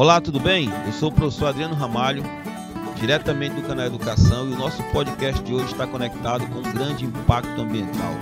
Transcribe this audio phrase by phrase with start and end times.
[0.00, 0.68] Olá, tudo bem?
[0.86, 2.22] Eu sou o professor Adriano Ramalho,
[3.00, 7.04] diretamente do canal Educação, e o nosso podcast de hoje está conectado com um grande
[7.04, 8.12] impacto ambiental.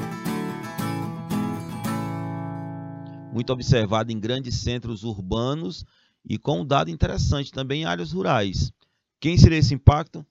[3.30, 5.84] Muito observado em grandes centros urbanos
[6.24, 8.72] e com um dado interessante também em áreas rurais.
[9.20, 10.24] Quem seria esse impacto?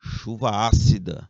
[0.00, 1.28] Chuva ácida.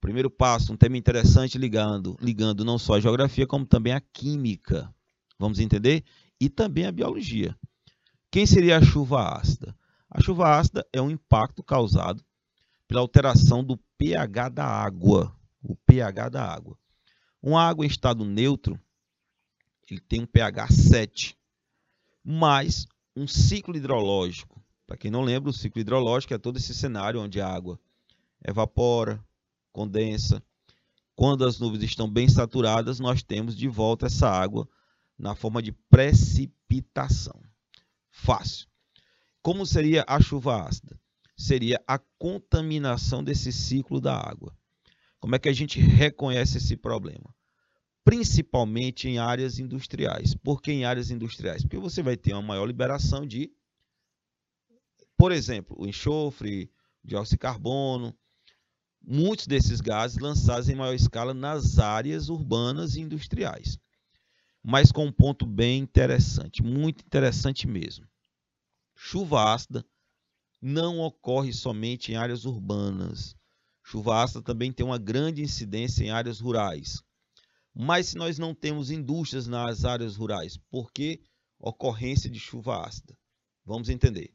[0.00, 4.92] Primeiro passo, um tema interessante ligando, ligando não só a geografia, como também a química.
[5.38, 6.02] Vamos entender?
[6.40, 7.56] E também a biologia.
[8.36, 9.74] Quem seria a chuva ácida?
[10.10, 12.22] A chuva ácida é um impacto causado
[12.86, 15.34] pela alteração do pH da água.
[15.62, 16.78] O pH da água.
[17.42, 18.78] Uma água em estado neutro,
[19.90, 21.38] ele tem um pH 7,
[22.22, 22.86] mais
[23.16, 24.62] um ciclo hidrológico.
[24.86, 27.80] Para quem não lembra, o ciclo hidrológico é todo esse cenário onde a água
[28.46, 29.18] evapora,
[29.72, 30.42] condensa.
[31.14, 34.68] Quando as nuvens estão bem saturadas, nós temos de volta essa água
[35.18, 37.40] na forma de precipitação
[38.26, 38.66] fácil.
[39.40, 40.98] Como seria a chuva ácida?
[41.38, 44.52] Seria a contaminação desse ciclo da água.
[45.20, 47.32] Como é que a gente reconhece esse problema?
[48.04, 50.34] Principalmente em áreas industriais.
[50.34, 51.62] Por que em áreas industriais?
[51.62, 53.52] Porque você vai ter uma maior liberação de,
[55.16, 56.68] por exemplo, o enxofre,
[57.04, 58.16] dióxido de carbono,
[59.00, 63.78] muitos desses gases lançados em maior escala nas áreas urbanas e industriais
[64.68, 68.04] mas com um ponto bem interessante, muito interessante mesmo.
[68.98, 69.84] Chuva ácida
[70.60, 73.36] não ocorre somente em áreas urbanas.
[73.84, 77.02] Chuva ácida também tem uma grande incidência em áreas rurais.
[77.74, 81.22] Mas se nós não temos indústrias nas áreas rurais, por que
[81.58, 83.16] ocorrência de chuva ácida?
[83.64, 84.32] Vamos entender.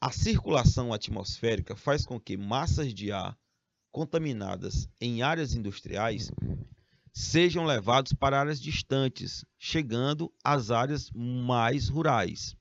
[0.00, 3.38] A circulação atmosférica faz com que massas de ar
[3.92, 6.30] contaminadas em áreas industriais
[7.12, 12.56] sejam levados para áreas distantes, chegando às áreas mais rurais.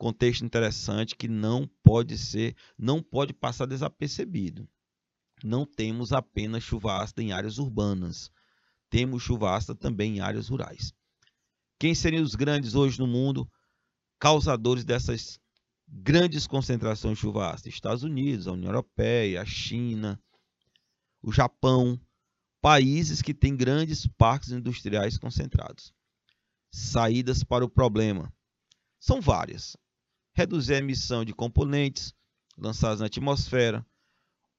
[0.00, 4.66] Contexto interessante que não pode ser, não pode passar desapercebido.
[5.44, 8.30] Não temos apenas chuva ácida em áreas urbanas,
[8.88, 10.94] temos chuva ácida também em áreas rurais.
[11.78, 13.46] Quem seriam os grandes hoje no mundo
[14.18, 15.38] causadores dessas
[15.86, 17.68] grandes concentrações de chuva ácida?
[17.68, 20.18] Estados Unidos, a União Europeia, a China,
[21.22, 22.00] o Japão,
[22.62, 25.92] países que têm grandes parques industriais concentrados.
[26.72, 28.32] Saídas para o problema
[28.98, 29.76] são várias.
[30.32, 32.14] Reduzir a emissão de componentes
[32.56, 33.84] lançados na atmosfera.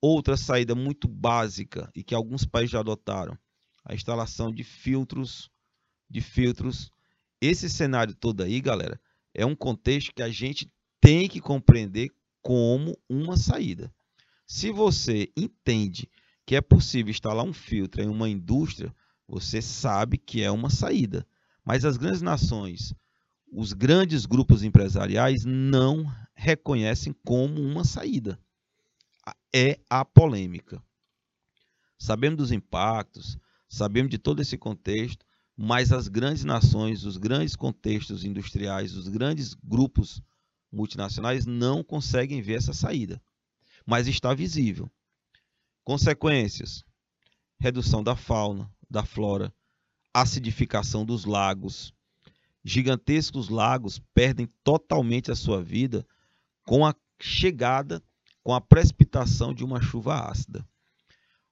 [0.02, 3.38] Outra saída muito básica e que alguns países já adotaram,
[3.86, 5.50] a instalação de filtros,
[6.10, 6.92] de filtros.
[7.40, 9.00] Esse cenário todo aí, galera,
[9.34, 12.10] é um contexto que a gente tem que compreender
[12.42, 13.94] como uma saída.
[14.48, 16.10] Se você entende
[16.46, 18.94] que é possível instalar um filtro em uma indústria,
[19.28, 21.26] você sabe que é uma saída.
[21.64, 22.94] Mas as grandes nações,
[23.52, 28.40] os grandes grupos empresariais não reconhecem como uma saída.
[29.54, 30.82] É a polêmica.
[32.00, 35.26] Sabemos dos impactos, sabemos de todo esse contexto,
[35.56, 40.22] mas as grandes nações, os grandes contextos industriais, os grandes grupos
[40.72, 43.22] multinacionais não conseguem ver essa saída.
[43.86, 44.90] Mas está visível.
[45.84, 46.86] Consequências:
[47.60, 49.54] redução da fauna, da flora,
[50.14, 51.94] acidificação dos lagos.
[52.64, 56.06] Gigantescos lagos perdem totalmente a sua vida
[56.64, 58.02] com a chegada,
[58.44, 60.66] com a precipitação de uma chuva ácida.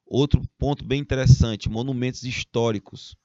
[0.05, 3.15] Outro ponto bem interessante: monumentos históricos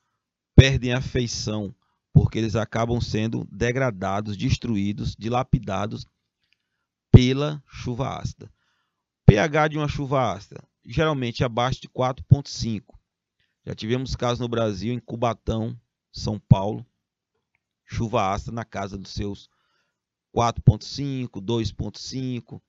[0.55, 1.75] perdem a feição
[2.13, 6.07] porque eles acabam sendo degradados, destruídos, dilapidados
[7.11, 8.53] pela chuva ácida.
[9.27, 12.95] pH de uma chuva ácida geralmente abaixo de 4,5.
[13.65, 15.79] Já tivemos casos no Brasil, em Cubatão,
[16.13, 16.85] São Paulo,
[17.87, 19.49] chuva ácida na casa dos seus
[20.35, 22.61] 4,5, 2,5,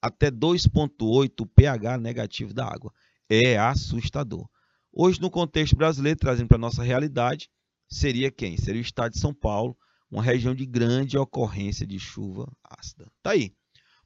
[0.00, 2.92] até 2,8 pH negativo da água.
[3.28, 4.48] É assustador.
[4.92, 7.48] Hoje, no contexto brasileiro, trazendo para a nossa realidade,
[7.88, 8.56] seria quem?
[8.56, 9.76] Seria o estado de São Paulo,
[10.10, 13.10] uma região de grande ocorrência de chuva ácida.
[13.22, 13.52] Tá aí.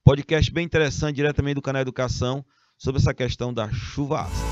[0.05, 2.47] Podcast bem interessante, diretamente do canal Educação
[2.79, 4.47] sobre essa questão da chuva ácida.